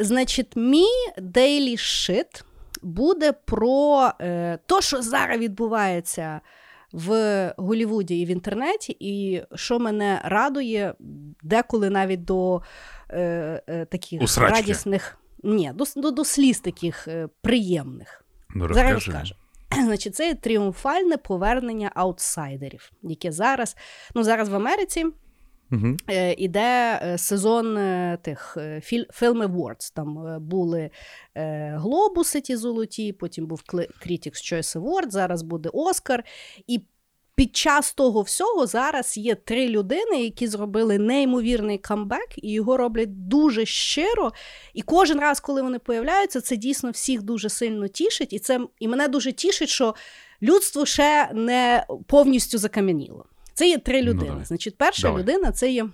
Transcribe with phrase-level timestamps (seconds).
[0.00, 2.44] Значить, мій Daily Shit
[2.82, 6.40] буде про е, то, що зараз відбувається
[6.92, 10.94] в Голівуді і в інтернеті, і що мене радує,
[11.42, 12.62] деколи навіть до
[13.10, 14.60] е, е, таких Усрачки.
[14.60, 18.24] радісних, ні, до, до, до сліз таких е, приємних.
[18.54, 19.34] Ну, Зараз розкажу.
[19.84, 23.76] Значить, це тріумфальне повернення аутсайдерів, яке зараз,
[24.14, 25.06] ну зараз в Америці
[26.10, 28.56] Е, іде е, сезон е, тих
[28.90, 29.92] Film Awards.
[29.94, 30.90] Там були
[31.74, 36.24] глобуси ті золоті, потім був Critics' Choice Award, зараз буде Оскар.
[36.66, 36.80] І
[37.36, 43.28] під час того всього зараз є три людини, які зробили неймовірний камбек, і його роблять
[43.28, 44.32] дуже щиро.
[44.74, 48.32] І кожен раз, коли вони появляються, це дійсно всіх дуже сильно тішить.
[48.32, 49.94] І це і мене дуже тішить, що
[50.42, 53.24] людство ще не повністю закам'яніло.
[53.56, 54.26] Це є три Ну, людини.
[54.30, 54.44] давай.
[54.44, 55.22] Значить, перша Давай.
[55.22, 55.86] людина це є.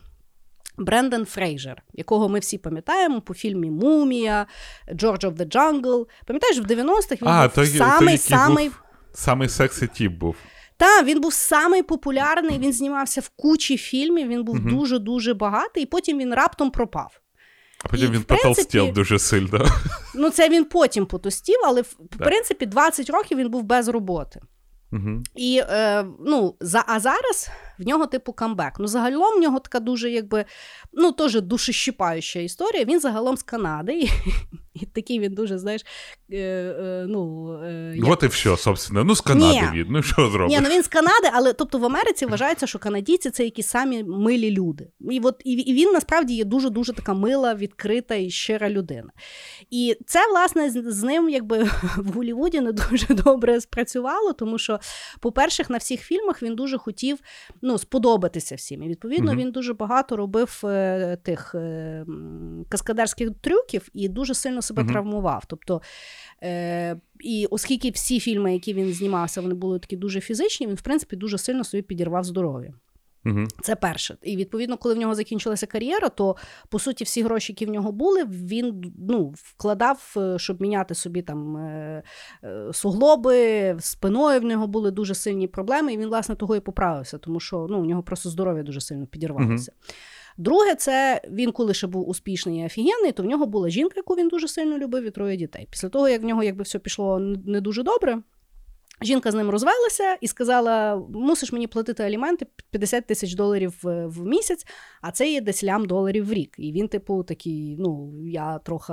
[0.78, 4.46] Брендон Фрейжер, якого ми всі пам'ятаємо по фільмі Мумія,
[4.88, 6.06] George of the Jungle.
[6.26, 8.78] Пам'ятаєш, в 90-х він А, був той, той, самий, який самий був,
[9.12, 10.36] самий сексі тіп був.
[10.76, 14.68] та, він був самий популярний, він знімався в кучі фільмів, він був Мгм.
[14.70, 17.20] дуже-дуже багатий, і потім він раптом пропав.
[17.84, 19.66] А потім І, він принципі- потолстів дуже сильно.
[20.14, 24.40] Ну, це він потім потустів, але в в принципі 20 років він був без роботи.
[24.92, 25.22] Угу.
[25.34, 28.72] І е, ну, за, а зараз в нього типу камбек.
[28.78, 30.44] Ну, загалом в нього така дуже, якби,
[30.92, 32.84] ну, теж душещипаюча історія.
[32.84, 34.10] Він загалом з Канади, і,
[34.74, 35.82] і такий він дуже, знаєш,
[36.32, 39.04] е, е, ну, е, як- От і все, собственно.
[39.04, 39.78] Ну, з Канади Ні.
[39.78, 39.86] він.
[39.90, 40.58] Ну, що зробиш?
[40.58, 44.04] Ні, ну він з Канади, але тобто в Америці вважається, що канадійці це якісь самі
[44.04, 44.88] милі люди.
[45.10, 49.12] І от і, і він насправді є дуже дуже така мила, відкрита і щира людина.
[49.70, 51.62] І це, власне, з, з ним якби
[51.96, 54.80] в Голлівуді не дуже добре спрацювало, тому що,
[55.20, 57.18] по-перше, на всіх фільмах він дуже хотів
[57.62, 58.82] ну, сподобатися всім.
[58.82, 59.40] І відповідно Мгм.
[59.40, 62.06] він дуже багато робив е, тих е,
[62.68, 64.92] каскадерських трюків і дуже сильно себе Мгм.
[64.92, 65.44] травмував.
[65.46, 65.82] Тобто
[66.44, 70.82] Е, і оскільки всі фільми, які він знімався, вони були такі дуже фізичні, він, в
[70.82, 72.74] принципі, дуже сильно собі підірвав здоров'я.
[73.26, 73.44] Угу.
[73.60, 74.16] Це перше.
[74.22, 76.36] І відповідно, коли в нього закінчилася кар'єра, то
[76.68, 81.22] по суті всі гроші, які в нього були, він ну, вкладав, е, щоб міняти собі
[81.22, 82.02] там е,
[82.44, 87.18] е, суглоби, спиною в нього були дуже сильні проблеми, і він, власне, того і поправився,
[87.18, 89.72] тому що ну, у нього просто здоров'я дуже сильно підірвалося.
[90.36, 94.14] Друге, це він, коли ще був успішний і офігенний, то в нього була жінка, яку
[94.14, 95.68] він дуже сильно любив, і троє дітей.
[95.70, 98.22] Після того, як в нього якби все пішло не дуже добре,
[99.00, 104.26] жінка з ним розвелася і сказала: мусиш мені платити аліменти 50 тисяч доларів в, в
[104.26, 104.66] місяць,
[105.00, 106.54] а це є десь лям доларів в рік.
[106.58, 108.92] І він, типу, такий, ну, я трохи.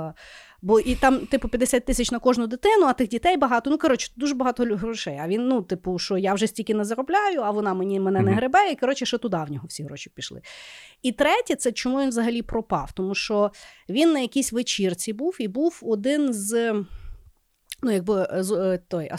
[0.62, 3.70] Бо і там, типу, 50 тисяч на кожну дитину, а тих дітей багато.
[3.70, 5.18] Ну, коротше, дуже багато грошей.
[5.22, 8.32] А він, ну, типу, що я вже стільки не заробляю, а вона мені мене не
[8.32, 10.42] гребе, і коротше, ще туди в нього всі гроші пішли.
[11.02, 12.92] І третє, це чому він взагалі пропав?
[12.92, 13.50] Тому що
[13.88, 16.74] він на якійсь вечірці був і був один з.
[17.82, 19.16] Ну, якби е, е, той е,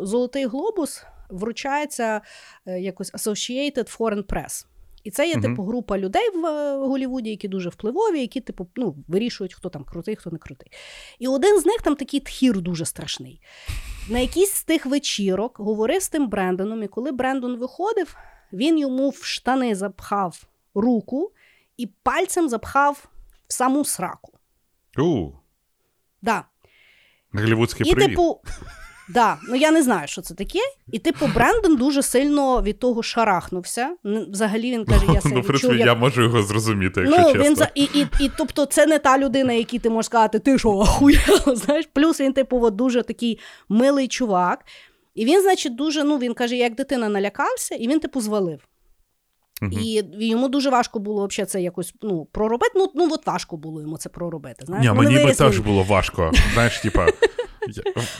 [0.00, 2.20] золотий глобус вручається
[2.66, 4.66] якось Associated Foreign Press.
[5.04, 5.42] І це є, Мгм.
[5.42, 6.40] типу, група людей в
[6.86, 10.72] Голлівуді, які дуже впливові, які, типу, ну, вирішують, хто там крутий, хто не крутий.
[11.18, 13.40] І один з них там такий тхір дуже страшний.
[14.10, 18.16] На якійсь з тих вечірок говорив з тим Брендоном, і коли Брендон виходив,
[18.52, 20.42] він йому в штани запхав
[20.74, 21.32] руку
[21.76, 23.08] і пальцем запхав
[23.46, 24.32] в саму сраку.
[24.98, 25.30] У,
[26.22, 26.44] Да.
[27.34, 28.08] Голівудський І, привіт.
[28.08, 28.40] типу,
[29.08, 30.58] да, ну я не знаю, що це таке.
[30.92, 33.96] І, типу, Брендон дуже сильно від того шарахнувся.
[34.04, 35.86] Взагалі він каже, я себе ну, відчув, як...
[35.86, 37.42] я можу його зрозуміти, якщо Ну, чесно.
[37.44, 37.68] він за...
[37.74, 41.42] і, і, і, тобто, це не та людина, якій ти можеш сказати, ти що, охуєла,
[41.56, 41.88] знаєш?
[41.92, 43.38] Плюс він, типу, от дуже такий
[43.68, 44.64] милий чувак.
[45.14, 48.60] І він, значить, дуже, ну, він каже, як дитина налякався, і він, типу, звалив.
[49.64, 49.80] Мгм.
[49.82, 52.72] І йому дуже важко було взагалі це якось ну, проробити.
[52.76, 54.64] Ну, ну от важко було йому це проробити.
[54.66, 54.84] Знаєш?
[54.84, 56.32] Ні, Вони мені би теж було важко.
[56.54, 57.06] Знаєш, типа.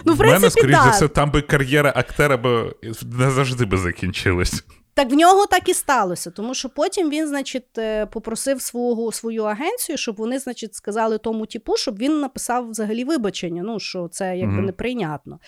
[0.04, 4.64] Ну, в мене, скоріш за все, там би кар'єра актера би не завжди би закінчилась.
[4.94, 9.44] Так в нього так і сталося, тому що потім він, значить, е, попросив свого, свою
[9.44, 13.62] агенцію, щоб вони, значить, сказали тому типу, щоб він написав взагалі вибачення.
[13.62, 15.38] Ну, що це якби неприйнятно.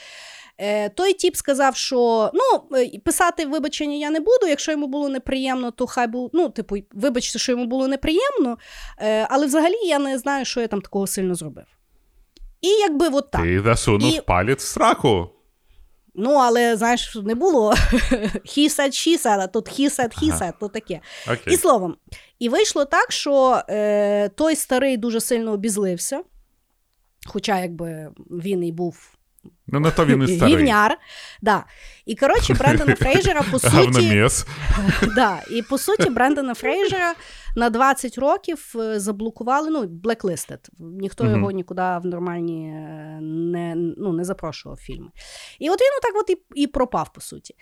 [0.59, 4.47] Е, той тіп сказав, що ну, е, писати вибачення я не буду.
[4.49, 6.31] Якщо йому було неприємно, то хай було.
[6.33, 8.59] Ну, типу, вибачте, що йому було неприємно,
[8.99, 11.65] е, але взагалі я не знаю, що я там такого сильно зробив.
[12.61, 13.43] І якби от так.
[13.43, 15.31] Ти засунув І- палець в сраку.
[16.19, 17.71] Ну, але знаєш, не було
[18.45, 20.45] he said, she said, а тут he said, he Ага.
[20.47, 21.01] said, то таке.
[21.33, 21.55] Окей.
[21.55, 21.97] І словом,
[22.39, 26.23] і вийшло так, що е, той старий дуже сильно обізлився,
[27.27, 29.16] хоча якби він і був
[29.67, 30.57] Ну, на то він і старий.
[30.57, 30.99] гівняр.
[31.43, 31.65] Да.
[32.07, 34.25] І коротше, Брендона Фрейжера, по суті,
[35.15, 37.15] да, і по суті, Брендона Фрейжера
[37.57, 40.59] на 20 років е, заблокували, ну, blacklisted.
[40.79, 41.35] Ніхто Мгм.
[41.37, 45.09] його нікуди в нормальні е, не, ну, не запрошував фільми.
[45.59, 47.55] І от він отак от і, і пропав, по суті.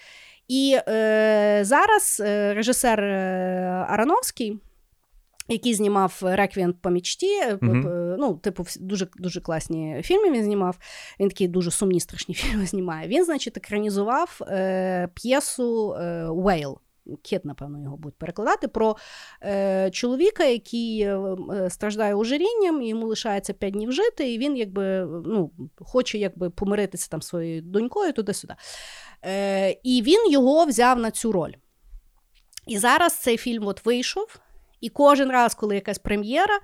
[0.49, 4.61] І е, зараз е, режисер е, Арановський.
[5.49, 10.79] Який знімав Реквієнт по мічті, е, п- ну, типу, дуже, дуже класні фільми він знімав.
[11.21, 13.09] Він такі дуже сумні, страшні фільми знімає.
[13.09, 16.77] Він, значить, екранізував е, п'єсу е, Whale.
[17.23, 18.97] Кіт, напевно, його будуть перекладати про
[19.43, 21.19] е, чоловіка, який е,
[21.55, 26.51] е, страждає ожирінням, і йому лишається 5 днів жити, і він якби ну, хоче якби
[26.51, 28.55] помиритися там своєю донькою туди-сюди.
[29.25, 31.53] Е, і він його взяв на цю роль.
[32.67, 34.37] І зараз цей фільм от вийшов,
[34.85, 36.59] і кожен раз, коли якась прем'єра,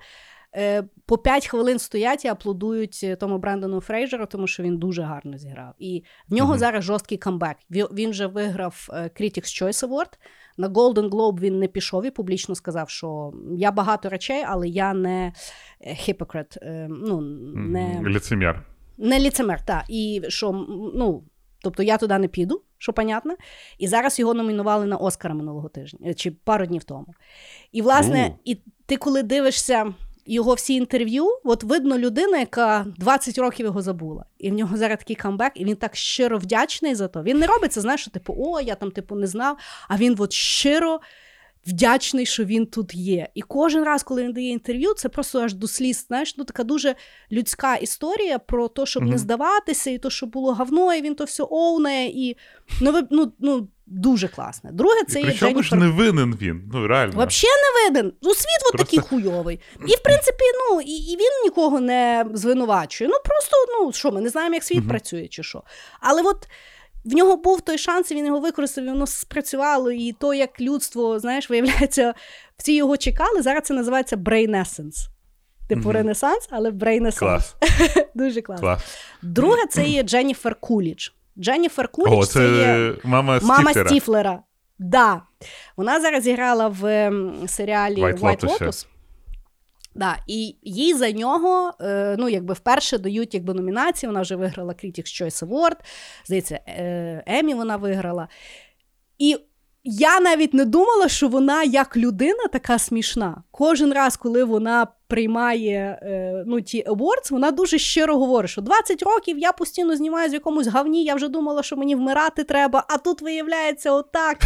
[0.55, 5.01] е, по 5 хвилин стоять і аплодують е, тому Брендону Фрейжеру, тому що він дуже
[5.01, 5.73] гарно зіграв.
[5.79, 6.59] І в нього Мгм.
[6.59, 7.57] зараз жорсткий камбек.
[7.71, 10.13] Він, вже виграв е, Critics' Choice Award.
[10.57, 14.93] На Golden Globe він не пішов і публічно сказав, що я багато речей, але я
[14.93, 15.33] не
[16.61, 17.21] е, ну,
[17.55, 18.63] не, Ліцемір.
[18.97, 19.83] не ліцемер, так.
[19.89, 20.51] І що,
[20.95, 21.23] ну,
[21.61, 23.35] тобто я туди не піду, що понятно.
[23.77, 27.13] І зараз його номінували на Оскара минулого тижня, е, чи пару днів тому.
[27.71, 28.33] І, власне, mm.
[28.45, 29.93] і ти коли дивишся
[30.25, 34.25] його всі інтерв'ю, от видно людина, яка 20 років його забула.
[34.37, 37.23] І в нього зараз такий камбек, і він так щиро вдячний за то.
[37.23, 39.57] Він не робить це, знаєш, що типу, о, я там типу не знав.
[39.87, 40.99] А він от щиро
[41.67, 43.27] вдячний, що він тут є.
[43.35, 46.05] І кожен раз, коли він дає інтерв'ю, це просто аж до сліз.
[46.07, 46.95] Знаєш, ну така дуже
[47.31, 49.11] людська історія про те, щоб Мгм.
[49.11, 52.37] не здаватися, і то, що було говно, і він то все овне, і
[52.81, 54.71] ну, ви- ну, ну дуже класне.
[54.71, 56.69] Друге, це І є Причому ж не винен він.
[56.73, 57.13] Ну, реально.
[57.15, 58.13] Вообще не виден.
[58.21, 59.59] Ну, світ от Просто- такий хуйовий.
[59.87, 63.09] І, в принципі, ну, і, і він нікого не звинувачує.
[63.09, 64.87] Ну, просто, ну, що, ми не знаємо, як світ Мгм.
[64.89, 65.63] працює чи що.
[65.99, 66.47] Але от
[67.05, 69.91] в нього був той шанс, і він його використав, і воно спрацювало.
[69.91, 72.13] І то, як людство, знаєш, виявляється,
[72.57, 73.41] всі його чекали.
[73.41, 75.07] Зараз це називається brain essence.
[75.69, 75.91] Типу Мгм.
[75.91, 77.19] ренесанс, але brain essence.
[77.19, 77.55] Клас.
[78.15, 78.67] Дуже класно.
[78.67, 78.83] Клас.
[79.21, 81.07] Друге, це є Дженніфер Кулідж.
[81.39, 83.89] Дженніфер Кулідж О, це, це мама Мама Стіфлера.
[83.89, 84.39] Стіфлера.
[84.79, 85.21] Да.
[85.77, 88.59] Вона зараз зіграла в ем, серіалі White White, Lotus.
[88.59, 88.87] Lotus.
[89.95, 94.07] Да, і їй за нього, е, ну, якби вперше дають якби, номінації.
[94.07, 95.77] Вона вже виграла Critics' Choice Award,
[96.25, 98.27] здається, е, Емі вона виграла.
[99.17, 99.37] І
[99.83, 103.43] я навіть не думала, що вона як людина така смішна.
[103.51, 109.03] Кожен раз, коли вона приймає е, ну, ті awards, вона дуже щиро говорить, що 20
[109.03, 112.97] років я постійно знімаюся в якомусь гавні, я вже думала, що мені вмирати треба, а
[112.97, 114.37] тут виявляється отак.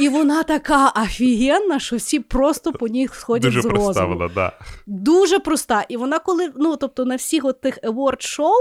[0.00, 3.84] І вона така офігенна, що всі просто по ній сходять Дуже з розуму.
[3.84, 4.52] проставила, да.
[4.86, 5.84] Дуже проста.
[5.88, 8.54] І вона, коли ну тобто на всіх от тих award шоу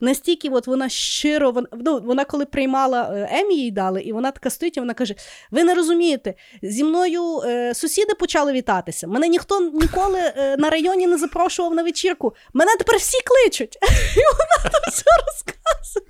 [0.00, 4.30] настільки от вона щиро, вона, ну, вона коли приймала е, Емі їй дали, і вона
[4.30, 5.14] така стоїть, і вона каже:
[5.50, 9.06] Ви не розумієте, зі мною е, сусіди почали вітатися.
[9.06, 12.34] Мене ніхто ніколи е, на районі не запрошував на вечірку.
[12.52, 13.78] Мене тепер всі кличуть.
[14.16, 16.06] І вона там все розказує.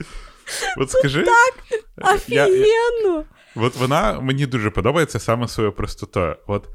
[0.77, 1.25] От скажи.
[1.27, 1.35] я-
[2.07, 3.25] я- Офігенно.
[3.57, 6.37] От вона мені дуже подобається саме своєю простотою.
[6.47, 6.69] От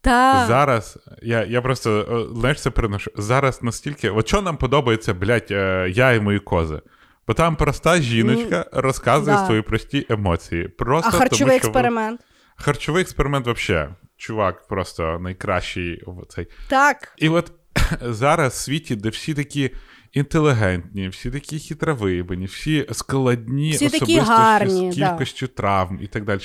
[0.00, 0.46] Так.
[0.46, 3.10] зараз я, я просто знаєш, це переношу.
[3.16, 6.80] Зараз настільки, от що нам подобається, блядь, е, я і мої кози.
[7.26, 9.46] Бо там проста жіночка розказує да.
[9.46, 10.68] свої прості емоції.
[10.68, 12.20] Просто А харчовий тому, що експеримент.
[12.56, 13.88] Харчовий експеримент взагалі.
[14.16, 16.46] Чувак, просто найкращий в цей.
[16.68, 17.14] Так.
[17.16, 17.52] І от
[18.02, 19.70] зараз в світі, де всі такі
[20.12, 25.10] інтелігентні, всі такі хитровибані, всі складні Всі такі гарні, з да.
[25.10, 26.40] кількістю травм і так далі.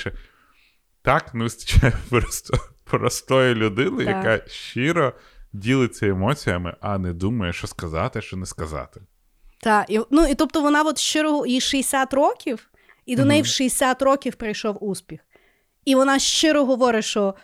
[1.02, 4.16] Так не вистачає просто простої людини, Так.
[4.16, 5.12] яка щиро
[5.52, 9.00] ділиться емоціями, а не думає, що сказати, що не сказати.
[9.60, 12.70] Так, і, ну і тобто вона от щиро їй 60 років,
[13.06, 13.28] і до Мгм.
[13.28, 15.20] неї в 60 років прийшов успіх.
[15.84, 17.34] І вона щиро говорить, що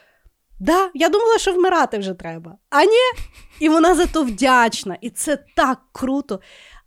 [0.58, 2.58] да, я думала, що вмирати вже треба.
[2.70, 3.20] А ні.
[3.60, 4.98] І вона за то вдячна.
[5.00, 6.40] І це так круто.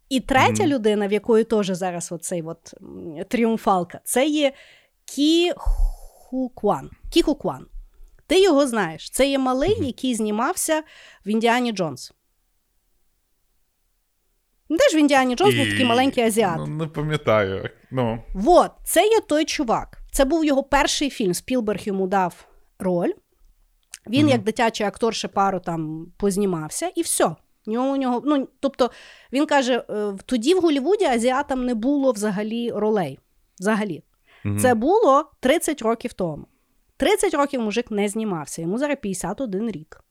[0.09, 0.71] І третя Мгм.
[0.73, 2.73] людина, в якої теж зараз оцей от
[3.29, 4.53] тріумфалка, це є
[5.05, 6.89] Кі Хукван.
[7.13, 7.67] Кі Хукван.
[8.27, 9.09] Ти його знаєш.
[9.09, 10.83] Це є малий, який знімався
[11.25, 12.13] в Індіані Джонс.
[14.69, 16.57] Ну, Теж в Індіані Джонс був такий маленький азіат.
[16.57, 17.69] Ну, не пам'ятаю.
[17.91, 19.97] Ну, Вот, це є той чувак.
[20.11, 21.33] Це був його перший фільм.
[21.33, 22.47] Спілберг йому дав
[22.79, 23.11] роль.
[24.09, 24.29] Він, Мгм.
[24.29, 27.35] як дитячий актор, ще пару там познімався, і все.
[27.65, 28.91] Нього, нього, ну, тобто,
[29.33, 33.19] він каже: е, тоді в Голлівуді азіатам не було взагалі ролей.
[33.59, 34.03] Взагалі.
[34.43, 34.59] мгм.
[34.59, 36.45] Це було 30 років тому.
[36.97, 40.01] 30 років мужик не знімався, йому зараз 51 рік.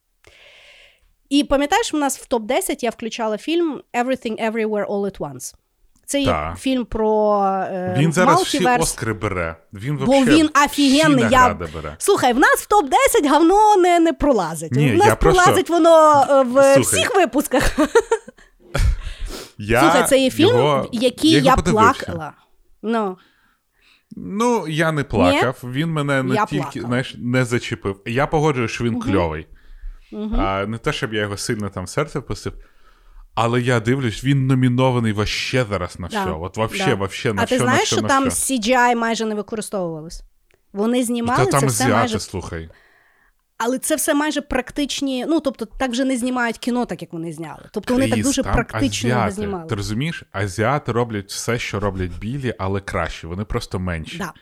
[1.29, 5.55] І пам'ятаєш, у нас в топ-10 я включала фільм Everything Everywhere All at Once.
[6.07, 8.83] Це є фільм про е, Він зараз всі мультиверс.
[8.83, 9.55] Оскари бере.
[9.73, 11.25] Він Бо він офігенний.
[11.31, 11.53] Я...
[11.53, 11.95] бере.
[11.97, 14.71] Слухай, в нас в топ-10 говно не, не пролазить.
[14.71, 16.81] Ні, в нас я просто- пролазить воно е, в Слухай.
[16.81, 17.77] всіх випусках.
[19.57, 22.33] Я Слухай, це є фільм, його- який я я, плакала.
[22.81, 23.17] Ну,
[24.15, 25.59] Ну, я не плакав.
[25.63, 28.01] Він мене не Я тільки знаєш, не зачепив.
[28.05, 29.47] Я погоджую, що він кльовий.
[30.11, 30.35] угу.
[30.39, 32.53] А, не те, щоб я його сильно там серце впустив.
[33.39, 36.31] Але я дивлюсь, він номінований вообще зараз на Да, все.
[36.31, 36.95] От вообще, да.
[36.95, 38.53] вообще на а все, ти знаєш, на все, що на там все.
[38.55, 40.23] CGI майже не використовувалось?
[40.73, 42.19] Вони знімали Та це там все азіати, майже.
[42.19, 42.69] слухай.
[43.57, 45.25] Але це все майже практичні.
[45.27, 47.69] Ну, тобто, так вже не знімають кіно, так як вони зняли.
[47.71, 49.31] Тобто вони так дуже там практично азіати.
[49.31, 49.69] знімали.
[49.69, 53.27] Ти розумієш, азіати роблять все, що роблять білі, але краще.
[53.27, 54.17] Вони просто менші.
[54.17, 54.33] Да,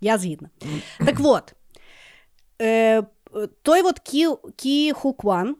[0.00, 0.48] я згідна.
[1.06, 1.54] Так от,
[2.62, 3.02] е,
[3.62, 5.56] той от Кі, Кі Хукван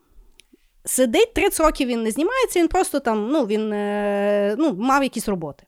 [0.88, 5.28] сидить 30 років він не знімається, він просто там, ну, він е, ну, мав якісь
[5.28, 5.64] роботи.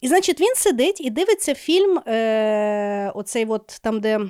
[0.00, 4.20] І, значить, він сидить і дивиться фільм, е, оцей от там, де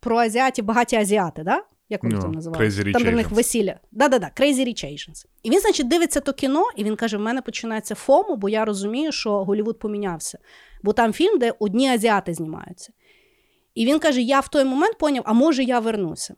[0.00, 1.62] про азіатів, багаті азіати, да?
[1.88, 3.74] Як вони Ну, там Rich Там, де в них весілля.
[3.92, 5.26] Да-да-да, Crazy Rich Asians.
[5.42, 8.64] І він, значить, дивиться то кіно, і він каже: в мене починається FOMO, бо я
[8.64, 10.38] розумію, що Голлівуд помінявся.
[10.82, 12.92] Бо там фільм, де одні азіати знімаються.
[13.74, 16.34] І він каже: я в той момент поняв, а може я вернуся.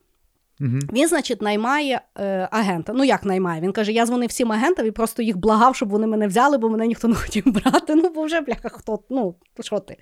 [0.61, 0.79] Угу.
[0.93, 2.93] Він, значить, наймає е, агента.
[2.93, 3.61] Ну, як наймає?
[3.61, 6.69] Він каже: я дзвонив всім агентам і просто їх благав, щоб вони мене взяли, бо
[6.69, 7.95] мене ніхто не хотів брати.
[7.95, 8.99] Ну, бо вже бляха, хто?
[9.11, 9.97] Ну, що ти?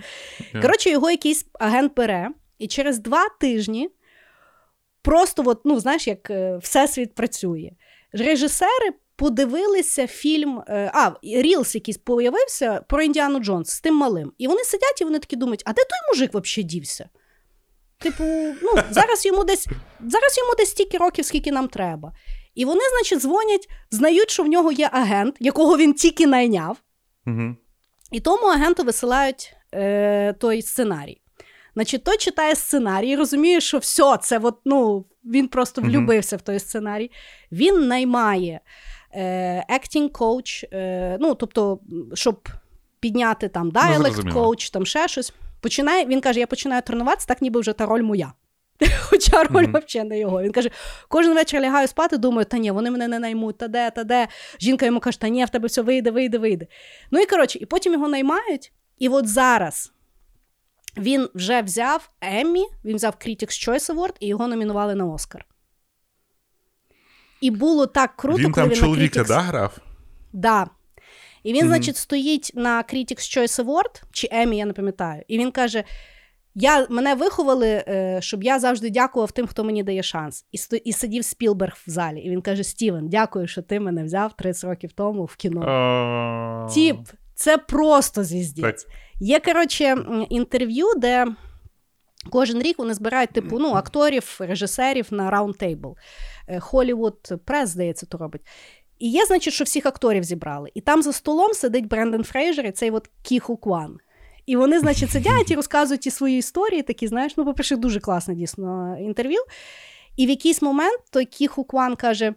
[0.54, 0.62] Yeah.
[0.62, 3.90] Коротше, його якийсь агент бере, і через два тижні
[5.02, 7.70] просто, от, ну, знаєш, як е, всесвіт працює.
[8.12, 10.62] Режисери подивилися фільм.
[10.68, 14.32] е, а, Рілс якийсь появився про Індіану Джонс з тим малим.
[14.38, 17.08] І вони сидять і вони такі думають: а де той мужик взагалі дівся?
[17.98, 18.24] Типу,
[18.62, 19.66] ну, зараз йому десь
[20.00, 22.12] зараз йому десь стільки років, скільки нам треба.
[22.54, 26.76] І вони, значить, дзвонять, знають, що в нього є агент, якого він тільки найняв,
[27.26, 27.56] Угу.
[28.12, 31.20] і тому агенту висилають е, той сценарій.
[31.74, 36.58] Значить, той читає сценарій, розуміє, що все, це от, ну, він просто влюбився в той
[36.58, 37.10] сценарій.
[37.52, 38.60] Він наймає
[39.12, 41.80] е, acting coach, е, ну, тобто,
[42.14, 42.48] щоб
[43.00, 44.48] підняти там dialect зрозуміло.
[44.48, 45.32] coach, там ще щось.
[45.60, 48.32] Починає, він каже: я починаю тренуватися, так ніби вже та роль моя.
[49.00, 49.82] Хоча роль Мгм.
[49.86, 50.42] взагалі не його.
[50.42, 50.70] Він каже:
[51.08, 54.28] кожен вечір лягаю спати, думаю, та ні, вони мене не наймуть, та де, та де.
[54.60, 56.66] Жінка йому каже, та ні, в тебе все вийде, вийде, вийде.
[57.10, 59.92] Ну і коротше, і потім його наймають, і от зараз
[60.96, 65.46] він вже взяв Еммі, він взяв Critics' Choice Award і його номінували на Оскар.
[67.40, 69.28] І було так круто, Він коли там він чоловіка, на Critics...
[69.28, 69.78] да, грав?
[70.32, 70.66] Да.
[71.46, 75.50] І він, значить, стоїть на Critics' Choice Award, чи Еммі, я не пам'ятаю, і він
[75.50, 75.84] каже:
[76.54, 80.44] я, мене виховали, е, щоб я завжди дякував тим, хто мені дає шанс.
[80.52, 82.20] І, сто, і сидів Спілберг в залі.
[82.20, 86.68] І він каже: Стівен, дякую, що ти мене взяв 30 років тому в кіно.
[86.74, 86.96] Тіп,
[87.34, 88.86] це просто звіздець.
[89.20, 89.96] Є, коротше,
[90.30, 91.26] інтерв'ю, де
[92.30, 95.94] кожен рік вони збирають типу ну, акторів, режисерів на раунд-тейбл.
[96.48, 98.42] Hollywood Press, здається, то робить.
[98.98, 100.70] І є, значить, що всіх акторів зібрали.
[100.74, 103.98] І там за столом сидить Брендон Фрейжер і цей от Кіху Куан.
[104.46, 108.34] І вони, значить, сидять і розказують ті свої історії, такі, знаєш, ну, по-перше, дуже класне
[108.34, 109.40] дійсно інтерв'ю.
[110.16, 112.34] І в якийсь момент той Кіху Куан каже: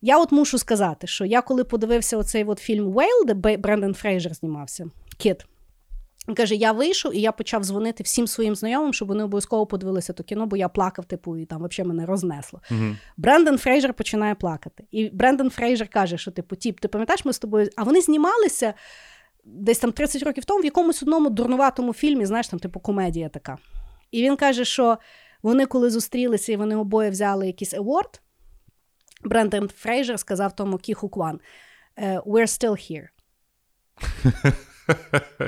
[0.00, 4.34] Я от мушу сказати, що я коли подивився оцей от фільм Whale, де Бренден Фрейзер
[4.34, 5.46] знімався, Кіт.
[6.28, 10.12] Він каже: я вийшов і я почав дзвонити всім своїм знайомим, щоб вони обов'язково подивилися
[10.12, 12.60] то кіно, бо я плакав, типу, і там взагалі мене рознесло.
[12.70, 12.98] Мгм.
[13.16, 14.84] Брендон Фрейзер починає плакати.
[14.90, 17.68] І Брендон Фрейзер каже, що типу, тіп, ти пам'ятаєш, ми з тобою.
[17.76, 18.74] А вони знімалися
[19.44, 23.58] десь там 30 років тому в якомусь одному дурнуватому фільмі, знаєш, там, типу, комедія така.
[24.10, 24.98] І він каже, що
[25.42, 28.20] вони, коли зустрілися і вони обоє взяли якийсь award,
[29.24, 31.40] Брендон Фрейзер сказав тому Кі Хукван:
[31.98, 33.08] е, We're still here.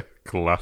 [0.33, 0.61] Клас.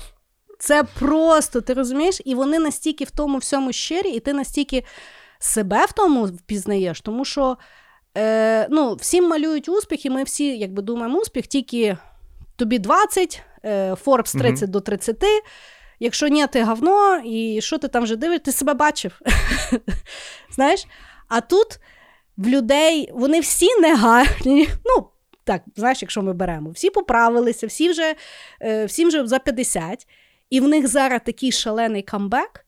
[0.59, 2.21] Це просто, ти розумієш?
[2.25, 4.85] І вони настільки в тому всьому щирі, і ти настільки
[5.39, 7.57] себе в тому впізнаєш, тому що
[8.19, 11.97] е, ну, всім малюють успіх, і ми всі якби думаємо успіх, тільки
[12.57, 15.25] тобі 20, е, Forbes 30 до 30.
[16.01, 19.21] Якщо ні, ти говно, і що ти там вже дивиш, ти себе бачив.
[20.51, 20.87] Знаєш?
[21.29, 21.67] А тут
[22.37, 24.69] в людей вони всі не гарні.
[24.85, 25.07] Ну,
[25.45, 28.15] так, знаєш, якщо ми беремо, всі поправилися, всі вже,
[28.63, 30.07] е, всім вже за 50,
[30.51, 32.67] і в них зараз такий шалений камбек.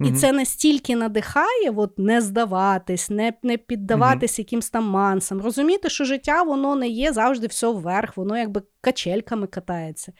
[0.00, 0.16] І Мгм.
[0.16, 5.40] це настільки надихає, от, не здаватись, не, не піддаватись якимсь там мансам.
[5.40, 10.12] Розуміти, що життя воно не є завжди все вверх, воно якби качельками катається.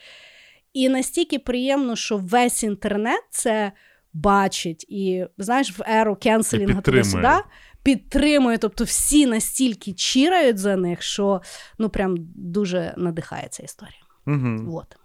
[0.73, 3.73] І настільки приємно, що весь інтернет це
[4.13, 7.03] бачить, і знаєш, в еру кенселінга підтримує.
[7.05, 7.45] туди-сюди
[7.83, 8.59] підтримує.
[8.59, 11.43] Тобто всі настільки чірають за них, що
[11.79, 14.03] ну прям дуже надихає ця історія.
[14.27, 14.79] Угу.
[14.79, 14.97] От.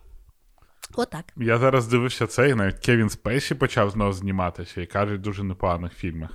[0.95, 1.25] Отак.
[1.37, 5.93] Я зараз дивився це, і навіть Кевін Спейсі почав знову зніматися і кажуть, дуже непоганих
[5.93, 6.29] фільмах.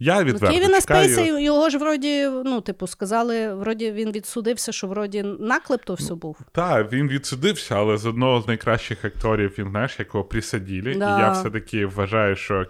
[0.00, 1.08] Я Ну, Кевіна чекаю...
[1.08, 6.14] Спейсі, його ж вроді, ну, типу, сказали, вроді він відсудився, що вроді наклеп то все
[6.14, 6.38] був.
[6.52, 10.94] Так, він відсудився, але з одного з найкращих акторів він знаєш, якого присадили.
[10.94, 11.18] Да.
[11.18, 12.66] І я все-таки вважаю, що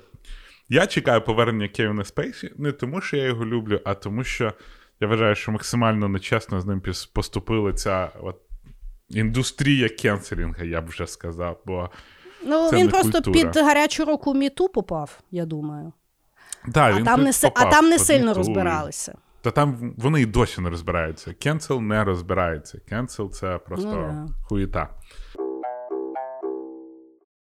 [0.69, 4.53] я чекаю повернення Кевіна Спейсі не тому, що я його люблю, а тому, що
[5.01, 6.83] я вважаю, що максимально нечесно з ним
[7.13, 8.37] поступила ця от,
[9.09, 11.61] індустрія кенселінга, я б вже сказав.
[11.67, 11.91] Бо
[12.47, 13.51] Ну, Це він не просто культура.
[13.53, 15.93] під гарячу руку міту попав, я думаю.
[16.67, 19.15] да, А він там, не, си- а там не сильно мету, і- розбиралися.
[19.43, 21.33] Та там вони і досі не розбираються.
[21.35, 22.79] Cancel не розбирається.
[22.89, 24.27] Cancel це просто Ну, да.
[24.49, 24.89] хуєта.